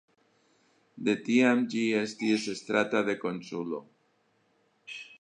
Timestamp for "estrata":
2.57-3.05